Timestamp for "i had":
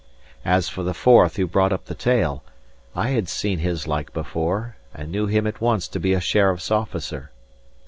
2.95-3.29